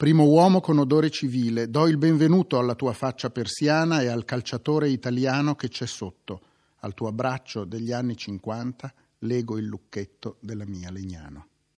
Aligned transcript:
Primo 0.00 0.24
uomo 0.24 0.62
con 0.62 0.78
odore 0.78 1.10
civile, 1.10 1.68
do 1.68 1.86
il 1.86 1.98
benvenuto 1.98 2.58
alla 2.58 2.74
tua 2.74 2.94
faccia 2.94 3.28
persiana 3.28 4.00
e 4.00 4.06
al 4.06 4.24
calciatore 4.24 4.88
italiano 4.88 5.54
che 5.56 5.68
c'è 5.68 5.84
sotto. 5.84 6.40
Al 6.78 6.94
tuo 6.94 7.08
abbraccio 7.08 7.66
degli 7.66 7.92
anni 7.92 8.16
50 8.16 8.94
lego 9.18 9.58
il 9.58 9.66
lucchetto 9.66 10.38
della 10.40 10.64
mia 10.64 10.90
Legnano. 10.90 11.48